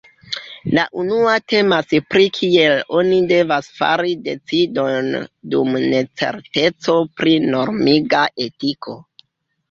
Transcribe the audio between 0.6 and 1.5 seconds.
La unua